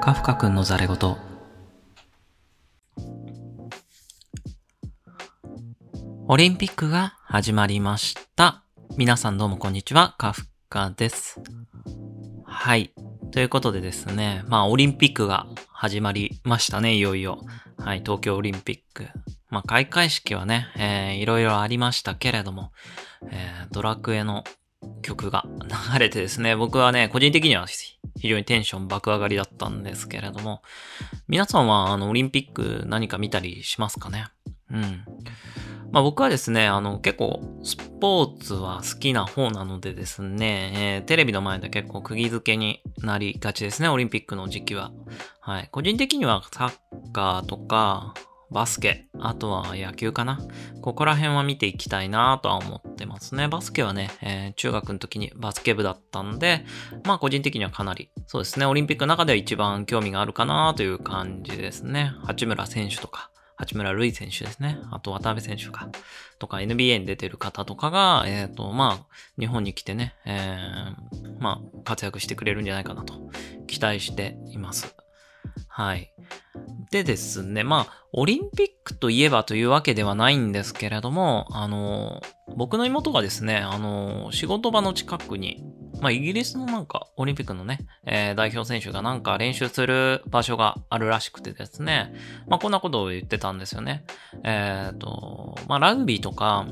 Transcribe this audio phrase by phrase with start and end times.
[0.00, 0.96] カフカ君のザレ言
[6.28, 8.62] オリンピックが始まりました。
[8.96, 11.40] 皆さんどうもこんにちは、カフカです。
[12.44, 12.92] はい。
[13.32, 17.40] ということでですね、まあオリンピックが始まりましたね、いよいよ。
[17.78, 19.08] はい、東京オリンピック。
[19.50, 22.72] まあ開会式はね、えー、いろいろありましたけれども、
[23.30, 24.44] えー、ドラクエの
[25.02, 25.44] 曲が
[25.92, 30.62] 流れてですね、僕はね、個人的には非常にテンション爆上がりだったんですけれども、
[31.28, 34.26] 皆さんはあのオリンピック何か見たりしますかね？
[34.70, 35.04] うん。
[35.90, 44.92] まあ僕はですね、あの結構スポーツは好きな方なのでですね、えー、テレビの前で結構釘付けになりがちですね、オリンピックの時期は。
[45.40, 45.68] はい。
[45.72, 48.12] 個人的にはサッカーとか、
[48.50, 50.40] バスケ、あとは野球かな。
[50.80, 53.46] ここら辺は見ていきたいなとは思ってますね。
[53.48, 56.64] バスケはね、えー、中学の時にバスケ部だったんで、
[57.04, 62.12] まあ個人的にはかなり、そうですね、オリンピックの中では一番興味があるかなという感じですね。
[62.24, 64.78] 八村選手とか、八村塁選手ですね。
[64.92, 65.90] あと渡辺選手か。
[66.38, 69.06] とか NBA に出てる方とかが、えっ、ー、と、まあ、
[69.38, 73.14] 日本に来てね、えー、まあ、活躍してくれるんじゃないかなと
[73.66, 74.94] 期待しています。
[75.66, 76.12] はい。
[76.90, 82.22] でですね、まあ、オリンピックといえばというわけではないんですけれども、あの、
[82.56, 85.62] 僕の妹がですね、あの、仕事場の近くに、
[86.00, 92.14] まあ、イギリスのなんか、オリンピックのね、えー、代表選手がなんか練習する場所があるらしくてですね、
[92.46, 94.04] まあ、こんなことを言ってたんですよね。
[94.44, 96.66] えっ、ー、と、まあ、ラグビーとか、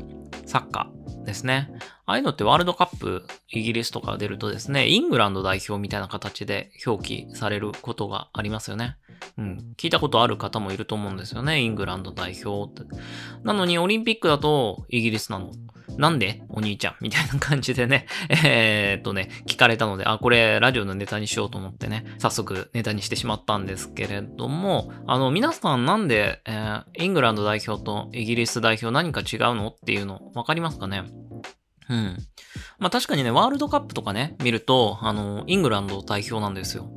[0.46, 1.68] サッカーですね。
[2.06, 8.96] ああいうのってワールドカップ、イギリスとか出るとですね、イングランド代表みたいな形で表記されることがありますよね。
[9.38, 9.74] うん。
[9.76, 11.60] 聞いたことある方もいると思うんですよね。
[11.60, 12.90] イングランド代表って。
[13.42, 15.52] なのにオリンピックだとイギリスなの。
[15.98, 16.42] なんで？
[16.50, 31.04] お兄ちゃんみたいな感じでね、 えー、っとね、聞かれたので、あ、これラジオのネタにしようと思ってね、早速ネタにしてしまったんですけれども、あの、皆さんなんで、えー、イングランド代表とイギリス代表何か違うのっていうのわかりますかね？
[31.88, 32.16] うん。
[32.78, 36.90] まあ確かにね、ワールドカップとかね、見ると、あの、イングランド代表なんですよ。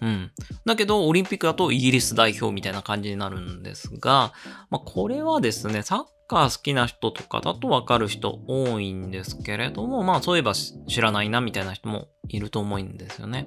[0.00, 0.30] うん。
[0.64, 4.32] だけど、オリンピックだとイギリス代表みたいな感じになるんですが、
[4.70, 13.46] まあ、これはですね、サッカー好きな人とかだとわかる人多いんですけれども、まあ、そういえば知らないなみたいな人もいると思うんですよね。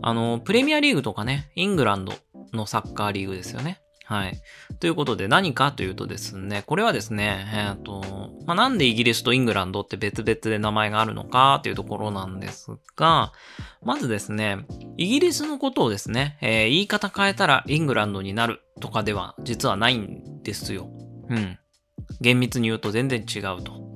[0.00, 2.14] あの、プレミアリーグとかね、イングランド
[2.52, 3.80] のサッカーリーグですよね。
[4.10, 4.42] はい。
[4.80, 13.32] ということで何かというとですね、これはですね、えっ、ー、と、まあ、なんでイギリスとイングランドって別々で名前があるのかというところなんですが、
[13.84, 14.66] まずですね、
[14.96, 20.90] イギリスのことをですね、えー、言い方変えたらイングランドになるとかでは実はないんですよ。
[21.28, 21.56] うん。
[22.20, 23.94] 厳密に言うと全然違うと。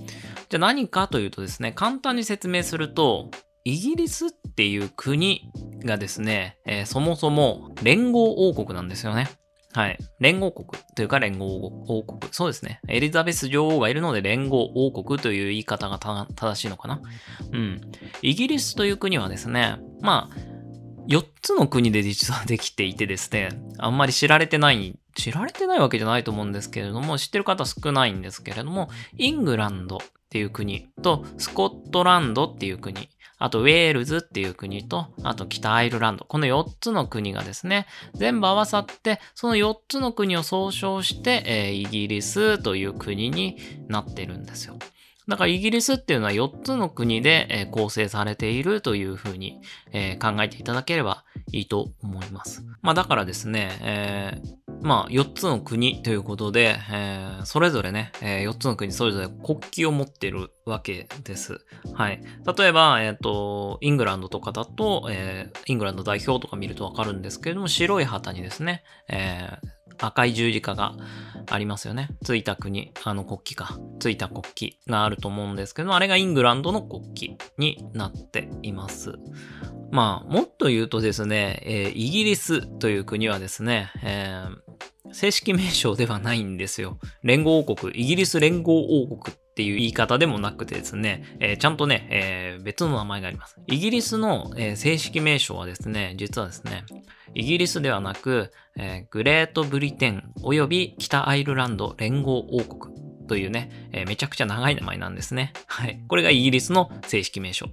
[0.49, 3.33] じゃあ何かというとですね、簡単に説明すると、
[3.65, 5.51] イギリスっていう国
[5.85, 9.29] がですね、えー、そもそも連合王国なんですよね。
[9.75, 9.99] はい。
[10.21, 12.33] 連合国というか連合王国。
[12.33, 12.81] そうですね。
[12.89, 17.03] エリザベス女王がいるので連合王国という言い方が正しいのかな。
[17.53, 17.81] うん。
[18.23, 20.55] イギリスという国はですね、まあ、
[21.09, 23.49] 4つの国で実はできていてですね、
[23.79, 33.09] あんまり知られてない、知られてないわけじゃないと思うんですけれども、知ってる方少ないんですけれども、イングランドっていう国とスコットランドっていう国、
[33.39, 36.25] あとウェールズっていう国と、あと北アイルランド。
[36.25, 43.59] この4つの国がですね、全部合わさって、その4つの国を総称して、えー、イギリスという国に
[43.89, 44.79] なってるんですよ。
[45.27, 49.61] だからイギリスっていうのは4つの国で、構成されているというふうに、
[50.21, 52.63] 考えていただければいいと思います。
[52.83, 61.59] まあだからですね、えー、まあ4つの国ということで、えー、それぞれね、えー、4つの国それぞれ国旗を持ってるわけです。
[61.95, 62.23] はい。
[62.59, 70.95] 例えば、えっ、ー、と、イングランドとかだと、えー、イングランド代表とか見るとわかるんですけれども、白い旗にですね、えー、赤い十字架が
[71.51, 72.09] ありますよね。
[72.25, 73.79] ついた国、あの国旗か。
[74.01, 77.03] ついた国旗があると思うんですけど、あれがイングランドの国
[77.37, 79.15] 旗になっています。
[79.91, 86.99] まあ、もっと言うとですね、えー、イギリスという国はですね、えー、正式名称ではないんですよ。
[87.23, 93.57] 連合王国、イギリス連合王国っていう言い方でもなくてですね、えー、ちゃんとね、え、別の名前があります。
[93.69, 96.85] イギリスの、え、正式名称はですね、実はですね、
[97.35, 102.95] イギリスではなく、えー、グレートブリテン及び北アイルランド連合王国
[103.27, 105.53] というね、えー、めちゃくちゃ長い名前なんですね。
[105.67, 106.01] はい。
[106.09, 107.67] これがイギリスの正式名称。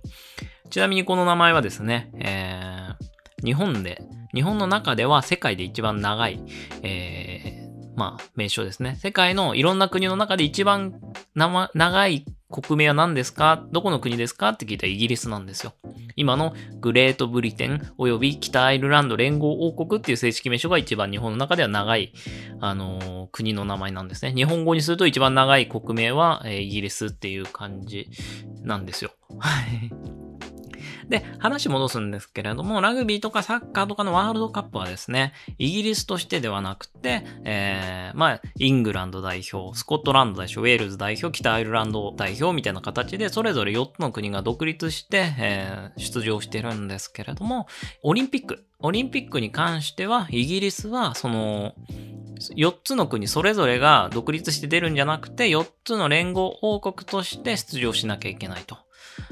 [0.70, 4.02] ちなみにこの名前はですね、えー、日本で、
[4.34, 6.42] 日本の中では世界で一番長い、
[6.84, 8.96] えー、まあ、名称ですね。
[8.96, 11.00] 世界のいろんな国の中で一番
[11.36, 13.66] 長い国名は何ですか？
[13.72, 14.50] どこの国ですか？
[14.50, 15.74] って聞いたらイギリスなんですよ。
[16.16, 22.14] 今のグレートブリテン及び北アイルランド連合王国っていう正式名称が一番日本の中では長い、
[22.60, 24.34] あのー、国の名前なんですね。
[24.34, 28.10] 日本語にすると一番長い国名は、えー、イギリスっていう感じ
[28.64, 29.12] なんですよ。
[29.40, 30.21] はい。
[31.12, 47.68] で、話戻すんですけれども、ラグビーとかサッカーとかのワールドカップはですね、イギリスとしてではなくて、えー、まあ、イングランド代表、スコットランド代表、ウェールズ代表、北アイルランド代表みたいな形で、それぞれ4つの国が独立して、えー、出場してるんですけれども、
[48.04, 51.76] オリンピック、オリンピックに関しては、イギリスは、その、
[52.56, 58.78] 4つの国それぞれが独立して出るんじゃなくて、4つの連合王国として出場しなきゃいけないと。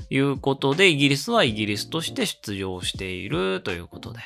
[0.09, 4.19] いうことで、イギリスはイギリスとして出場しているということで。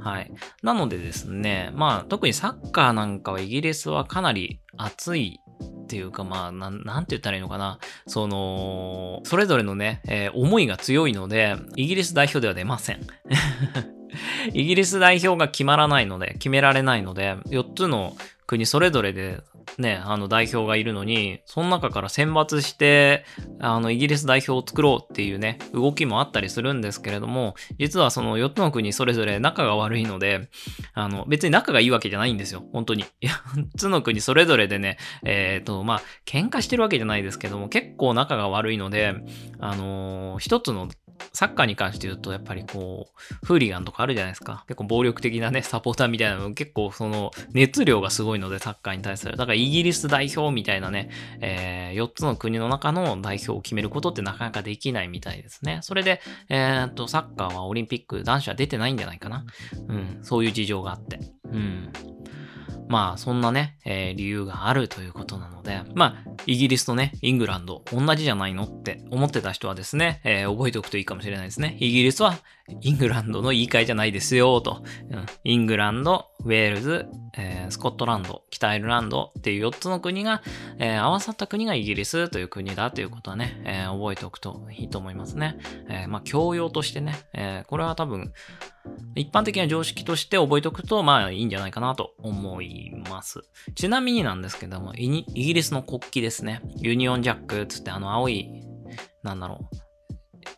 [0.00, 0.30] はい。
[0.62, 5.40] なのでですね、まあ、特にサッカーなんかはイギリスはかなり熱い
[5.84, 7.78] っていうか、まあ、なん、なんて言ったらいいのかな。
[8.06, 13.00] その、それぞれのね、えー、思いが強いので、イギリス代表では出ません。
[14.52, 18.16] イギリス代表が決まらないので、決められないので、4つの
[18.46, 19.40] 国それぞれで
[19.78, 23.24] ね、あの代表がいるのに、その中から選抜して、
[23.60, 30.48] あの、イギリス代表を作ろうっていうね、動きもあったりするんですけれども、実はその4つの国それぞれ仲が悪いので、
[30.94, 33.04] あの、別に仲がいいわけじゃないんですよ、本当に。
[33.22, 39.14] 4つの国それぞれでね、えっ、ー、と、まあ、喧嘩してるわけじゃないですけども、結構仲が悪いので、
[39.58, 40.88] あのー、一つの
[41.32, 44.64] サッカーに関して言うと、やっぱりこう、フーリガンとかあるじゃないですか。
[44.68, 49.36] 結構暴力的なね、 サポーターみたいなの結構その熱量がすごいので、サッカーに対する。
[49.36, 55.80] だからイギリス代表みたいなね、えー、4つの国の中の代表を決めることってなかなかできないみたいですね。
[55.82, 59.44] それで、えー、っと、サッカーはオリンピック男子は出てないんじゃないかな。
[59.88, 61.18] うん、そういう事情があって。
[61.50, 61.92] うん。
[62.88, 71.76] まあ、そんなね、えー、理由があるということなので、まあ、イギリスとね、イングランド、同じじゃないのって思ってた人はですね、えー、覚えておくといいかもしれないですね。
[71.80, 72.36] イギリスは
[72.80, 74.82] イングランドの言い換えじゃないですよ、と。
[75.10, 77.06] うん、イングランド、ウェールズ、
[77.68, 80.42] スコットランド、北アイルランドっていう4つの国が、
[80.78, 85.58] 合わさった国がイギリスという国だということはね、覚えておくといいと思いますね。
[85.88, 88.32] えまあ、教養としてね、えこれは多分、
[89.14, 93.40] 一般的な常識として覚えておくと、まあいいんじゃないかなと思います。
[93.74, 96.60] ちなみになんですけども、イギリスの国旗ですね。
[96.76, 98.48] ユニオンジャックつってあの青い、
[99.22, 99.83] なんだろう。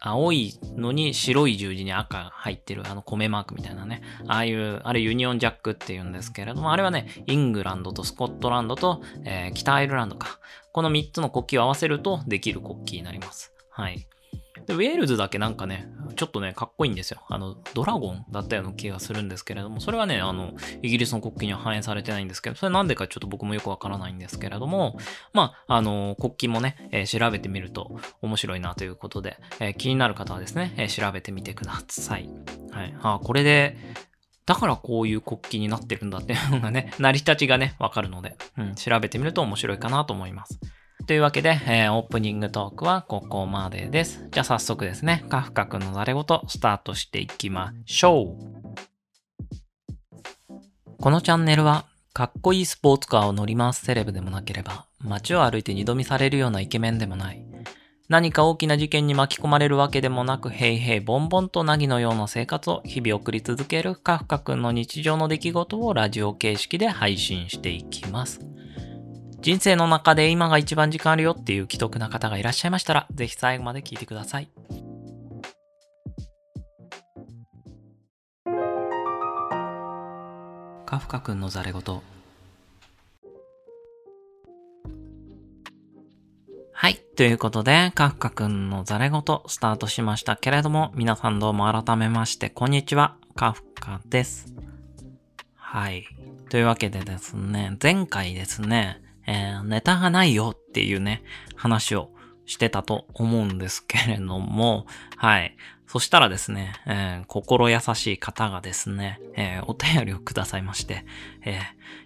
[0.01, 4.03] 青いのに白い十字に赤入ってるあの米マークみたいなね。
[4.27, 10.39] ああいう、あれユニオンジャックって言うんですけれども、あれはね、イングランドとスコットランドと、えー、北アイルランドか。
[10.73, 13.53] この3つの国旗を合わせるとできる国旗になります。
[13.71, 14.07] はい。
[14.67, 17.23] で、ウェールズだけなんかね、ちょっとね、かっこいいんですよ。
[17.29, 24.99] あの、ドラゴンだったような気がするんですけれども、それはね、あの、イギリスの国旗には反映されてないんですけど、それなんでかちょっと僕もよくわからないんですけれども、
[25.33, 32.29] まあ、あの、国旗もね、えー、調べてみると面白いなということで、えー、気になる方はですね、えー、調べてみてください。
[32.71, 32.95] はい。
[33.03, 33.77] あ、これで、
[34.47, 40.61] だからこういう国旗になってるんだっていうのがね、成り立ちがね、わかるので、うん、調べてみると面白いかなと思います。
[41.07, 44.27] というわけで、えー、オープニングトークはここまでです。
[44.33, 48.57] じゃあ早速ですね、カフカ君のざれごとスタートしていきましょう。
[51.01, 57.47] このチャンネルは、かっこいいスポーツカーを乗り回すセレブでもなければ、街を歩いて二度見されるようなイケメンでもない。
[58.09, 68.41] 何か大きな事件に巻き込まれるわけでもなく、へいへいボンボンとなぎのような生活を日々送り続けるカフカ君の日常の出来事をラジオ形式で配信していきます。
[69.47, 74.51] 人生の中で今が一番時間あるよっていう既得な方がいらっしゃいましたら、ぜひ最後まで聞いてください。
[80.85, 81.81] カフカ君のザレ言
[86.73, 86.97] はい。
[87.15, 93.15] ということで、カフカ君のザレ言スタートしましたけれども、皆さんどうも改めまして、こんにちは。
[93.37, 94.53] カフカです。
[95.55, 96.05] はい。
[96.51, 101.23] というわけでですね、前回ですね、えー、ネタがないよっていうね、
[101.57, 102.11] 話を
[102.47, 105.57] してたと思うんですけれども、はい。
[105.89, 111.05] そしたらですね、えー、心優しい方がですね、えー、お便りをくださいまして、
[111.45, 111.61] え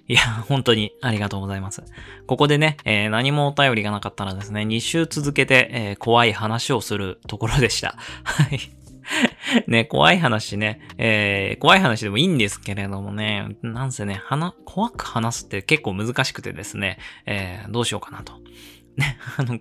[0.09, 1.83] ー、いや、本当にありがとうございます。
[2.27, 7.97] ここでね、え何もお便りがなかったらですね、2週続けて、え怖い話をするところでした。
[8.25, 8.80] はい。
[9.67, 18.35] ね、怖い話ね、えー、怖い話でもいいんですけれどもね、なんせね、話、怖く話すって結構難しくてですね、えー、どうしようかなと。
[18.97, 19.59] ね、 あの、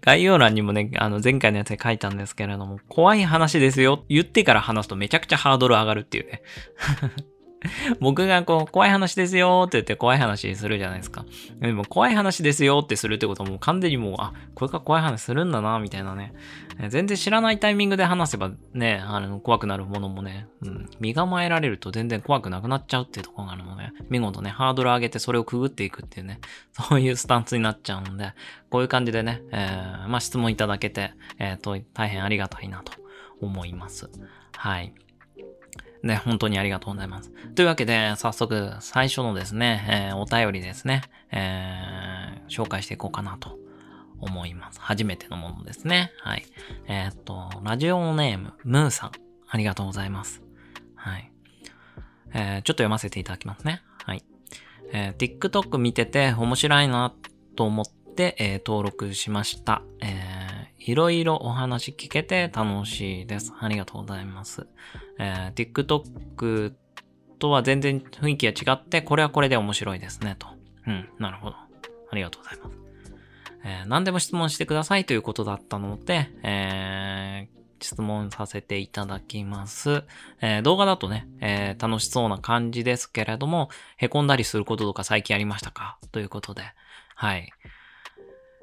[0.00, 6.42] 概要欄にもね、あの、前回のやつで書いたんですけれども、怖い話ですよ、言ってから話すとめちゃくちゃハードル上がるっていうね。
[8.00, 11.24] 僕がこう、怖い話ですよって言って怖い話するじゃないですか。
[11.60, 16.34] でも怖い話ですよってするってことはもう完全にもう、あ、これから怖い話するんだな、みたいなね。
[16.88, 26.40] 全然知らないタイミングで話せばね、あの、怖くなるものもね、うん、身構えられると全然怖くなくなっちゃうっていうところがあるので、見事ね、ハードル上げてそれをくぐっていくっていうね、
[26.72, 28.34] そういうスタンスになっちゃうので、
[28.68, 32.92] こういう感じでね、えー、まあ質問いただけて、えっ、ー、と、大変ありがたいなと
[33.40, 34.10] 思います。
[34.56, 34.92] はい。
[36.02, 37.30] ね、本当にありがとうございます。
[37.54, 43.58] というわけで、早速、最初のですね、えー、お便りですね、えー、紹介していこうかなと
[44.20, 44.80] 思います。
[44.80, 46.12] 初めてのものですね。
[46.20, 46.46] はい。
[46.86, 49.12] えー、っと、ラジオネーム、ムーさん。
[49.48, 50.42] ありがとうございます。
[50.94, 51.30] はい。
[52.34, 53.82] えー、ちょっと読ませていただきますね。
[54.04, 54.24] はい。
[54.92, 57.14] えー、TikTok 見てて面白いな
[57.56, 59.82] と思って、えー、登録しました。
[60.00, 60.35] えー、
[60.78, 63.52] いろいろお話聞けて楽しいです。
[63.58, 64.66] ありがとうございます。
[65.18, 66.74] えー、TikTok
[67.38, 70.48] とは全然雰囲気が違って、これはこれで面白いですね、と。
[70.86, 71.56] うん、なるほど。
[71.56, 72.76] ありがとうございます。
[73.64, 80.04] えー、何でも質問してくださいということだったので、えー、質問させていただきます。
[80.40, 85.98] えー、動画だとね、えー、楽しそうな感じですけれども、凹んだりすることとか最近ありましたか？
[86.12, 86.62] ということで、
[87.16, 87.50] はい。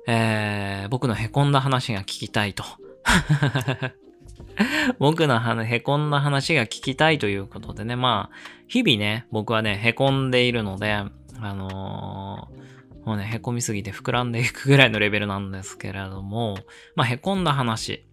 [0.07, 2.63] えー、僕の凹んだ話が聞きたいと。
[4.99, 8.35] 僕の凹んだ話が聞きたいということでね、まあ、
[8.67, 11.09] 日々ね、僕はね、凹んでいるので、あ
[11.41, 12.63] のー
[13.05, 16.55] もうね、凹みすぎて膨らんでいくぐらいのレベルなんですけれども、
[16.95, 18.05] まあ、凹んだ話。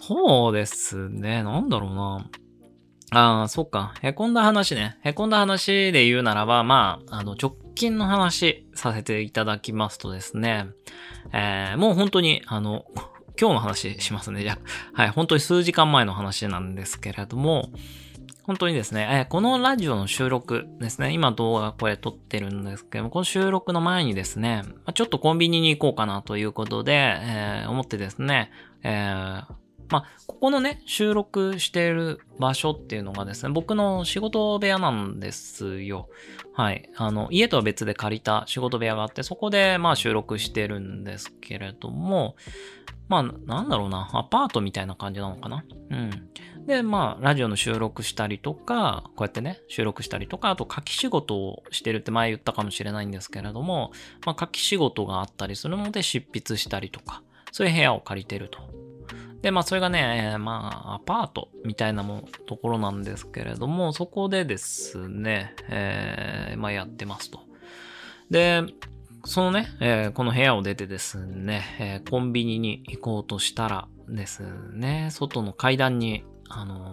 [0.00, 2.26] そうですね、なんだろうな。
[3.14, 3.94] ああ、そっか。
[4.02, 4.98] 凹んだ話ね。
[5.04, 10.66] 凹んだ話で言うならば、まあ、あの、直近の話させていただきますとですね、
[11.32, 12.84] えー、もう本当に、あの、
[13.40, 14.42] 今日の話しますね。
[14.42, 14.58] じゃ、
[14.92, 17.70] はい、本当に数時間前の話なんですけれども、
[18.42, 28.50] 本当にですね、えー、このラジオの収録ですね、今動画これ撮ってるんですけども、この収録の前にですね、ちょっとコンビニに行こうかなということで、えー、思ってですね、
[28.82, 36.08] えー、まあ、ここのね、収録している場所っていうのがですね、僕の仕事部屋なんですよ。
[36.54, 36.88] はい。
[36.96, 42.36] あの、家とは別で借りた仕事部屋があって、そこでまあ収録してるんですけれども、
[43.08, 45.62] まあ、なんだろうな、アパートみたいな感じなのかな？
[45.90, 46.30] うん。
[46.66, 53.92] で、まあ、ラジオの収録したりとか、こうやってね、収録したりとか、あと書き仕事をしてるって前言ったかもしれないんですけれども、
[54.24, 57.22] まあ、書き仕事があったりするので執筆したりとか、
[57.52, 58.58] そういう部屋を借りてると。
[59.44, 67.40] で、まあ、それがね、えー、まあ、アパートみたいなもところなんですけれども、そこでですね、えー、まあ、やってますと。
[68.30, 68.62] で、
[69.26, 76.90] そのね、えー、この部屋を出てですね、え、コンビニに行こうとしたらですね、外の階段にあの、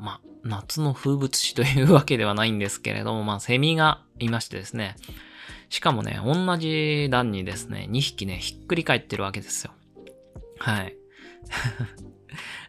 [0.00, 4.96] まあ、夏の風物詩というわけではないんですけれども、まあ、セミがいましてですね、
[5.68, 9.72] しかもね、同じ段にですね、2匹ね、ひっくり返ってるわけですよ。
[10.58, 10.96] はい。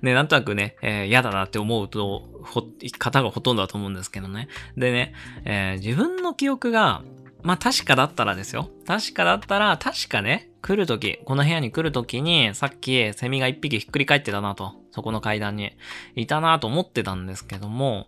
[0.02, 2.64] ね、なんとなくね、えー、嫌だなって思うと、ほ、
[3.00, 4.50] 方がほとんどだと思うんですけどね。
[4.76, 5.14] でね、
[5.46, 7.04] えー、自分の記憶が、
[7.42, 8.70] まあ確かだったらですよ。
[8.86, 14.74] 確かだったら、確かね、来るとき、この部屋に来るときに、さっきセミが一匹ひっくり返ってたなと。
[14.92, 15.72] そこの階段に
[16.16, 18.08] いたなと思ってたんですけども、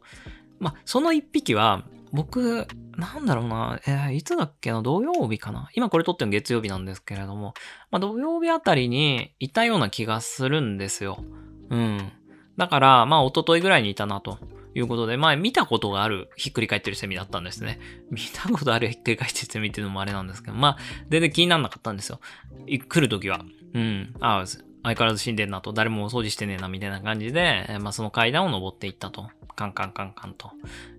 [0.60, 1.84] まあ、その一匹は、
[2.16, 2.68] 僕、
[2.98, 5.70] なんだろうな、えー、いつだっけな、土曜日かな？
[5.74, 7.54] 今これ撮ってるの月曜日なんですけれども、
[7.92, 11.24] まあ、土曜日あたりにいたような気がするんですよ。
[11.70, 12.12] うん。
[12.58, 14.40] だから、まあ、一昨日ぐらいにいたなと。
[14.78, 17.80] いうことで、前見たことがあるひっくり返ってるセミだったんですね。
[18.12, 20.78] 見たことあるひっくり返ってるセミっていうのもあれなんですけど、まあ、
[21.10, 22.20] 全然気にならなかったんですよ。
[22.68, 23.40] 来るときは。
[23.74, 24.14] うん。
[24.20, 24.44] あ、
[24.86, 29.30] 相変わらず死んでんなと、誰もお掃除してねえな、みたいな感じで、まあその階段を登っていったと。
[29.56, 30.52] カンカンカンカンと。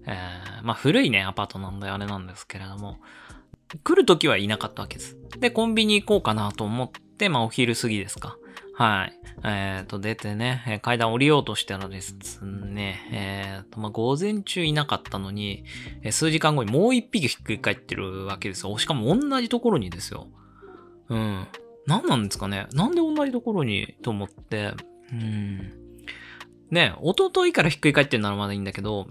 [0.06, 2.98] えー、まあ古いね、アパートなんであれなんですけれども、
[3.84, 5.16] 来るときはいなかったわけです。
[5.38, 8.38] で、コンビニ行こうかなと思って、まあお昼過ぎですか。
[8.74, 9.18] はい。
[9.44, 15.64] えっ、ー、と、出てね、階段降りようとしたらですね、えっ、ー、と、まあ、午前中いなかったのに、
[16.10, 18.76] 数時間後にもう一匹ひっくり返ってるわけですよ。
[18.76, 20.28] しかも同じところにですよ。
[21.08, 21.46] うん。
[21.86, 22.66] 何なんですかね？
[22.72, 24.74] なんで同じところにと思って、
[25.12, 25.72] うん。
[26.70, 29.08] ね、一昨日からひっくり返ってるならまだいいんだけど、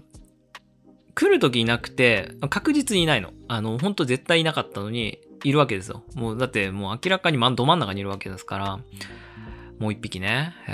[1.14, 3.32] 来る時いなくて、確実にいないの。
[3.48, 6.02] あの、ほんと絶対いなかったのに、いるわけですよ。
[6.14, 8.80] もう、だってもう明らかにど真ん中にいるわけですから、
[9.78, 10.54] もう一匹ね。
[10.66, 10.72] え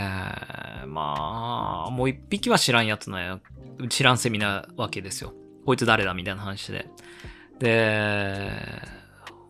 [0.85, 3.40] ー、まあ、もう一匹は知らんやつなよ。
[3.88, 5.35] 知らんセミなわけですよ。
[5.66, 6.14] こいつ誰だ？
[6.14, 6.88] みたいな話で。
[7.59, 8.50] で、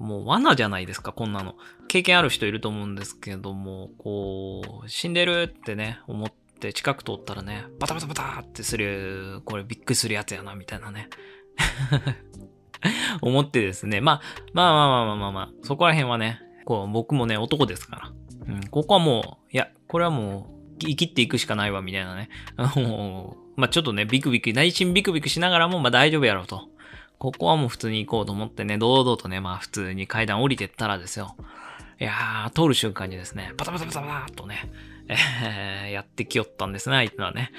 [0.02, 1.54] もう罠じゃないですか、こんなの。
[1.86, 11.08] 経験ある人いると思うんですけども、こう、死んでるってね、思って近く通ったらね、バタバタバタってする、これびっくりするやつやな、みたいなね。
[13.22, 14.00] 思ってですね。
[14.00, 14.20] まあ、
[14.52, 18.12] まあまあまあまあまあまあ、そこら辺はね、こう、僕もね、男ですから。
[18.48, 22.28] うん、ここはもう、いや、これはもう、生きていくしかないわ、みたいなね。
[22.74, 26.71] もう、まあちょっとね、ビクビク、内心ビクビクしながらも、まあ大丈夫やろうと。
[27.22, 31.36] ここはもう普通に行こうと思ってね、堂々とね、まあ普通に階段降りてったらですよ。
[32.00, 34.68] いやー、通る瞬間にですね、パタパタパタパタっとね、
[35.06, 37.52] えー、やってきよったんですね、相手はね。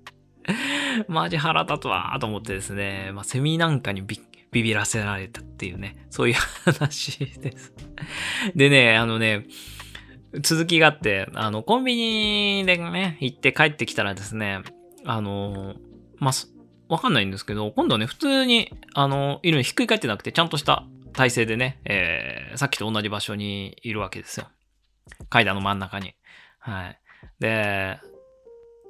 [1.08, 4.20] マジ腹立つわーと思ってですね、まあセミなんかにビ
[4.52, 6.34] ビビらせられたっていうね、そういう
[6.66, 7.72] 話です。
[8.54, 9.46] でね、あのね、
[10.42, 14.60] 続きがあって、あの、コンビニでね、行って帰ってきたらですね、
[15.06, 15.76] あの、
[16.18, 16.59] まあ、
[16.90, 24.48] わかんないんですけど、今度はね、普通に、あの、いるのひっくり返ってなくて、ちゃんとした体勢でね、えー、さっきと同じ場所にいるわけですよ。
[25.28, 26.14] 階段の真ん中に。
[26.58, 27.00] はい。
[27.38, 28.00] で、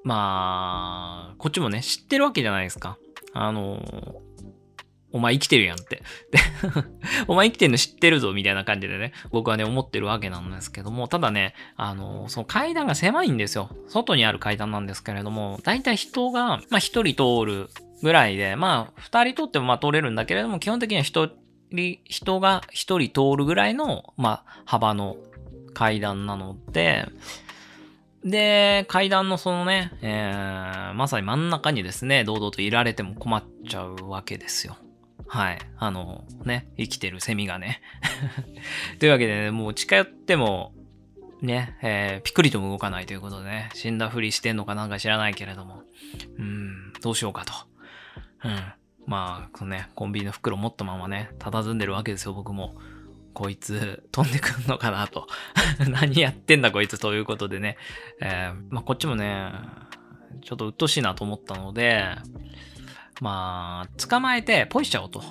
[0.03, 2.97] まあ、こっちもね、知ってるわけじゃないですか。
[3.35, 3.83] あの、
[5.13, 5.97] お前生きてるやんって。
[5.97, 6.39] で
[7.29, 13.77] お前生きてるの知ってるぞ、みたいな感じでね、僕はね、思ってるわけなんですけども、ただね、あの、その階段が狭いんですよ。
[13.89, 17.69] 外にある階段なんですけれども、だいたい人が、まあ一人通る
[18.03, 21.31] ぐらいで、まあ、二人通ってもまあ通れるんだけれども、基本的には一
[21.71, 25.17] 人、人が一人通るぐらいの、まあ、幅の
[25.75, 27.07] 階段なので、
[28.25, 34.77] で、階段のそのね、えー、まさに真ん中にですね、堂々といられても困っちゃうわけですよ。
[35.27, 35.59] はい。
[35.79, 37.81] あの、ね、生きてるセミがね。
[38.99, 40.75] というわけでね、もう近寄っても、
[41.41, 45.85] ね、えー、ピクリとも動かないということでね、死んだふりしてんのかなんか知らないけれども、
[46.37, 47.53] うん、どうしようかと。
[48.45, 48.73] うん。
[49.07, 52.77] まあ、このね、コンビニの袋持ったままね、佇んでるわけですよ、僕も。
[53.33, 55.27] こいつ、飛んでくんのかなと。
[55.89, 57.77] 何やってんだ、こいつ、ということでね。
[58.21, 59.53] えー、まあ、こっちもね、
[60.43, 62.17] ちょっと鬱陶しいなと思ったので、
[63.21, 65.23] まあ、捕まえて、ポイしちゃおうと。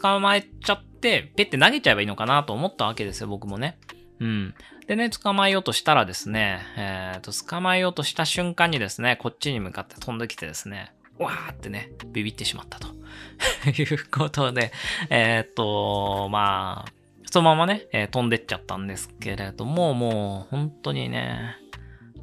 [0.00, 3.78] 捕まえちゃって、ペッて投げちゃえばいいのかなと思ったわけですよ、僕もね。
[4.20, 4.54] うん。
[4.86, 12.88] でね、捕まえようとしたらですね、えっ、ー、と、捕まえようとした瞬間にですね、こっちに向かって飛んできてですね、わーってね、ビビってしまったと。
[13.70, 14.72] いうことで、
[15.10, 16.92] えっ、と、まあ、
[17.30, 21.56] そのままね、えー、飛んでっちゃったんですけれども、もう本当にね、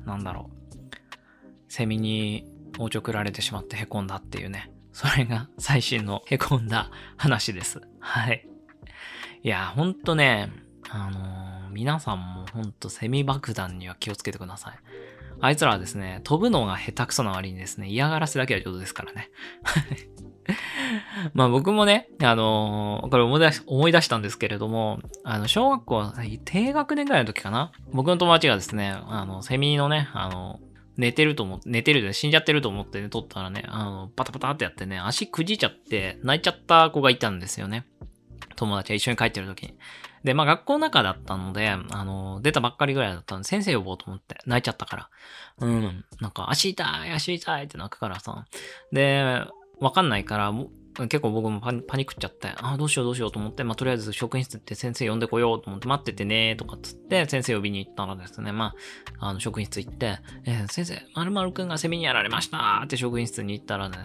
[0.06, 0.62] なんだろう。
[1.68, 2.46] セミに
[2.80, 4.72] おちょくられてしまって凹んだっていうね。
[4.94, 7.82] それが最新の凹んだ話です。
[8.00, 8.48] はい。
[9.44, 10.52] いや、ほんとね、
[10.90, 14.80] あのー、皆さんもほんとセミ爆弾には気をつけてください。
[15.42, 19.30] あいつらはですね、飛ぶのが下手くそな割にですね、嫌がらせだけは上手ですからね。
[21.34, 26.14] まあ僕もね、あのー、これ思い出し、思い出したんですけれども、あの、小学校、
[26.46, 27.72] 低学年ぐらいの時かな？
[27.92, 30.60] 僕の友達がですね、あの、セミのね、あの、
[30.98, 37.86] 寝てると思って、寝てるで死んじゃってると思ってね、撮ったらね、あの、パタパタってやってね、足くじいちゃって泣いちゃった子がいたんですよね。
[38.56, 39.74] 友達が一緒に帰ってる時に。
[40.24, 45.10] で、まあ学校の中だったので、あの、出たばっかりぐらいだったんで、先生呼ぼうと思って、泣いちゃったから。
[45.60, 48.46] うん、なんか、足痛い、足痛いって泣くからさ。
[48.92, 49.44] で、
[49.80, 50.54] わかんないから、
[50.94, 58.74] 結構僕もパニックっちゃって、ああ、どうしようどうしようと思って、まあ、とりあえず職員室って先生呼んでこようと思って待っててねとかっつって、先生呼びに行ったらですね、ま
[59.20, 63.98] あ、あの、職員室行って、えー、先生、〇〇くんがセミにやられましたって職員室に行ったらね、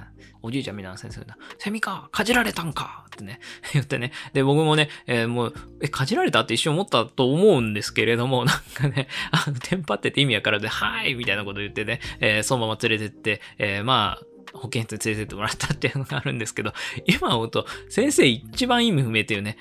[0.42, 3.40] おじいちゃんみたいな先生が、セミかかじられたんかってね、
[3.74, 4.12] 言ってね。
[4.32, 16.72] で、僕もね、えー、もう、え、かじられたって一瞬思ったと思うんですけれども、なんかね、あの、テンパってて意味わからず、はいみたいなこと言ってね、えー、そのまま連れてって、えー、まあ、保健室に連れてってもらったっていうのがあるんですけど、
[17.06, 19.56] 今思うと、先生一番意味不明っていうね。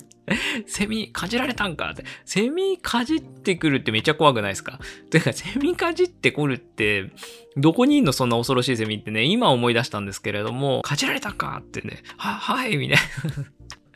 [0.66, 2.04] セミかじられたんかって。
[2.24, 4.80] セミかじってくるってめっちゃ怖くないですか？
[5.10, 7.10] てか、セミかじってくるって、
[7.56, 13.44] どこにいんのそんな恐ろしいセミってね、今思い出したんですけれども、かじられたかってね、は、はいみたいな。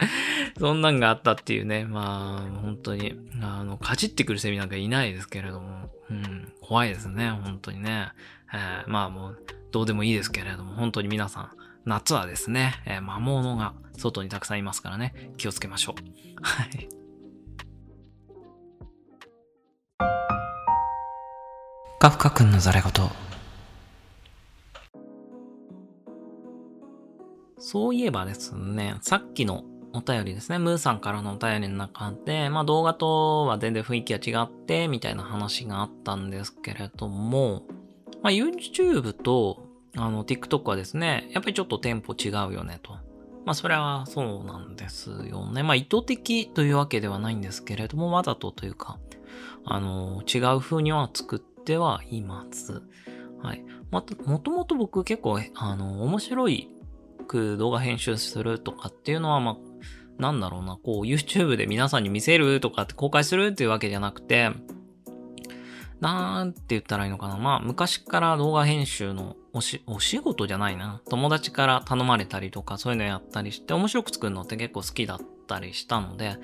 [0.59, 8.11] そんなんがあったっていうね、まあ、本当に、あの、かじってくるセミなんかいないですけれども、うん、怖いですね、本当にね。
[8.53, 9.39] えー、まあもう、
[9.71, 11.51] どうでもいいですけれども、本当に皆さん、
[11.85, 16.43] 夏はですね、えー、魔物が外にたくさんいますからね、気をつけましょう。
[16.43, 16.89] はい。
[22.01, 22.83] カフカ君の言。
[27.59, 37.65] そういえばですね、さっきのお便りですね、ムーさんからのお便りの中で、まあ動画とは全然雰囲気が違って、みたいな話があったんですけれども、
[38.23, 42.93] まあ、YouTube と、あの、TikTok はですね、やっぱりちょっとテンポ違うよねと。
[43.45, 45.63] まあ、それはそうなんですよね。
[45.63, 48.99] まあ、意図的というわけではないんですけれども、わざとというか、
[49.65, 52.83] あの、違う風には作ってはいます。
[53.43, 53.65] はい。
[53.91, 56.69] また、もともと僕結構、あの、面白い
[57.27, 59.57] く動画編集するとかっていうのは、まあ、
[60.21, 64.51] なんだろうな、こう、YouTube で皆さんに見せるとかって公開するっていうわけじゃなくて、
[66.01, 67.37] なんて言ったらいいのかな。
[67.37, 71.01] まあ、昔から動画編集のおし、お仕事じゃないな。
[71.09, 76.37] 友達から頼まれたりとか、そういうのやったりして、面白く作るのって結構好きだったりしたので、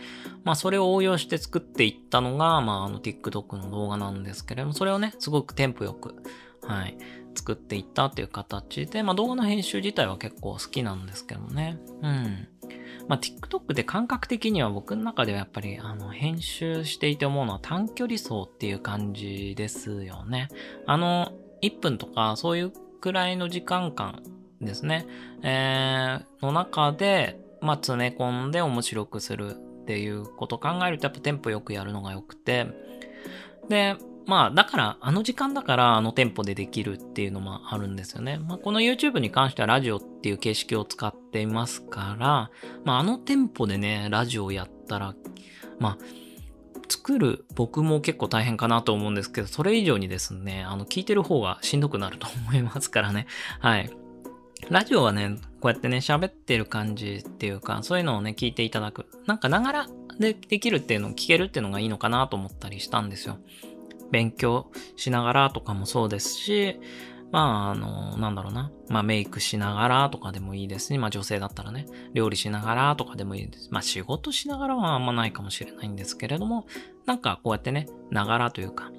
[0.43, 6.17] まあ、それを応用して作っていったのが、まあ、あの、TikTok の動画なんですけれども、それをね、すごくテンポよく、
[6.67, 6.97] はい、
[7.37, 11.79] 作っていったっていう形で、まあ、動画の編集自体は結構好きなんですけどね。
[12.03, 12.49] うん。
[13.09, 20.49] まあ、TikTok で感覚的には僕の中ではやっぱり、あの、編集していて思うのは短距離走っていう感じですよね。
[20.87, 24.23] あの、1分とかそういうくらいの時間間
[24.61, 25.07] ですね。
[25.43, 32.67] えー、の中で、まあ、詰め込んで面白くするっていうことを考えるとやっぱテンポよくやるのが良くて、
[33.69, 38.39] で、まあ、だから、あの時間だからあのテンポでできるっていうのもあるんですよね。
[38.39, 42.51] まあ、この YouTube に関してはラジオっていう形式を使っていますから、
[42.85, 45.15] まあ、あのテンポでね、ラジオをやったら、
[45.79, 45.99] まあ、
[46.89, 53.27] 作る僕も結構大変かなと思うんですけど、それ以上にですね、あの、聞いてる方がしんどくなると思いますからね。
[53.61, 53.91] はい。
[54.71, 59.07] ラジオはね、こうやってね、喋ってる感じっていうか、そういうのをね、聞いていただく。
[59.27, 63.39] なんかながらでできるっていうのを聞けるっていうのがいいのかなと思ったりしたんですよ。
[64.11, 66.81] 勉強しながらとかもそうですし、
[67.35, 68.71] まあ、あの、なんだろうな。
[68.89, 73.69] まあ、メイクしながらとかでもいいですし、まあ、女性だったらね、料理しながらとかでもいいです。
[73.73, 76.67] まあ、仕事しながらはあんまないかもしれないんですけれども、
[77.07, 78.93] なんかこうやってね、ながらというか、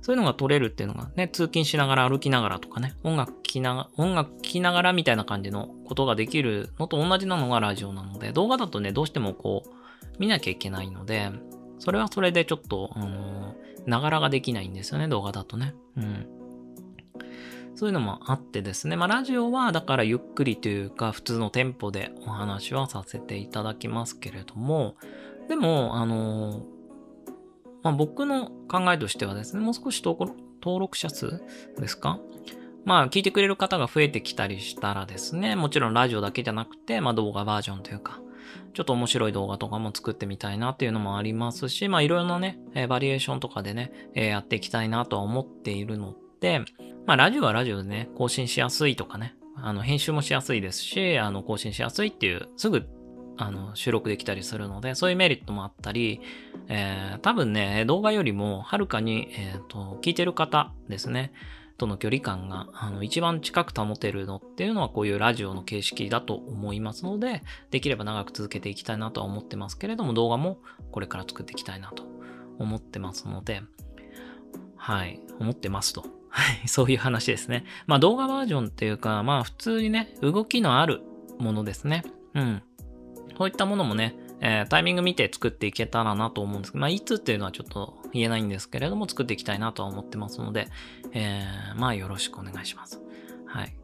[0.00, 9.70] そういうのが取れるっていうのがね、通勤しながら歩きながらとかね、音楽聴きながら、音楽聴きながらみたいな感じのことができるのと同じなのがラジオなので、動画だとね、どうしてもこう、
[10.18, 11.30] 見なきゃいけないので、
[11.78, 13.54] それはそれでちょっと、あの
[13.86, 15.74] ながらができないんですよね、動画だとね。
[15.96, 16.26] うん。
[17.74, 18.96] そういうのもあってですね。
[18.96, 24.96] まあ、ラジオは、だからゆっくりというか、普通のテンポでお話はさせていただきますけれども、
[25.48, 26.64] でも、あの
[27.82, 31.42] まあ、僕の考えとしてはですね、もう少し登録者数
[31.78, 32.18] ですか？
[32.84, 38.20] まあ、聞いてくれる方が増えてきたりしたらですね、もちろんラジオだけじゃなくて、まあ、動画バージョンというか、
[38.74, 46.64] ちょっと面白い動画とかも作ってみたいなっていうのもありますし、まあいろいろなね、えー、バリエーションとかでね、えー、やっていきたいなとは思っているので、
[47.06, 52.86] まあラジオはラジオでね、更新しやすいとかね、あの編集もしやすいですし、あの更新しやすいっていう、すぐ
[53.38, 56.20] あの収録できたりするので、そういうメリットもあったり、
[56.68, 61.32] えー、多分ね、動画よりもはるかに、えっ、ー、と、聞いてる方ですね、
[61.76, 70.58] との距離感が、あの、一番近く保てるのっていうのはこういうラジオの形式だと思いますので、できれば長く続けていきたいなとは思ってますけれども、動画も
[70.90, 72.04] これから作っていきたいなと
[72.58, 73.62] 思ってますので、
[74.76, 76.04] はい、思ってますと。
[76.28, 77.64] はい、 そういう話ですね。
[77.86, 81.02] まあ動画バージョンっていうか、まあ普通にね、動きのある
[81.38, 82.04] ものですね。
[82.34, 82.62] うん。
[83.36, 90.68] そういったものもね、えー、タイミング見て作っていけたらなと思うんですけど、まあ、いつっていうのはちょっと言えないんですけれども、作っていきたいなとは思ってますので、
[91.12, 93.00] えー、まあ、よろしくお願いします。
[93.46, 93.74] はい。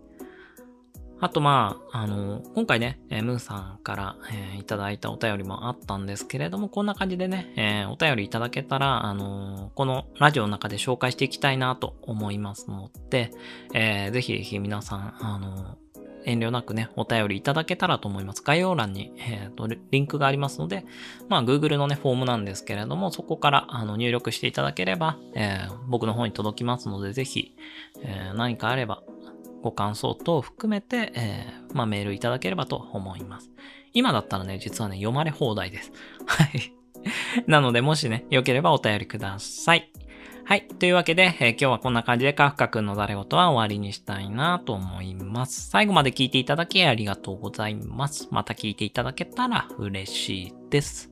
[1.23, 13.31] あと、まあ、あの、今回ね、え、ムーさんから、えー、いただいたお便りもあったんですけれども、こんな感じでね、えー、お便りいただけたら、あのこのラジオの中で紹介していきたいなと思いますので、
[13.73, 15.79] えー、ぜひぜひ皆さん、あの
[16.25, 18.43] 遠慮なくね、お便りいただけたらと思います。
[18.43, 20.85] 概要欄に、えーと、リンクがありますので、
[21.29, 27.55] まあ、Google のね、フォームなんですけれども、そこからあの入力していただければ、えー、僕の方に届きますので、ぜひ、
[28.03, 29.03] えー、何かあれば、
[29.63, 33.51] ご感想等を含めて、えー、まあ、メールいただければと思います。
[33.95, 35.93] 今だったらね、実はね、読まれ放題です。
[36.27, 36.73] はい。
[37.47, 39.93] なので、もしね、良ければお便りください。
[40.45, 40.67] はい。
[40.67, 45.71] というわけで、えー、今日はこんな感じでカフカ君の誰事は終わりにしたいなと思います。
[45.71, 48.29] 最後まで聞いていただきありがとうございます。
[48.31, 51.12] また聞いていただけたら嬉しいです。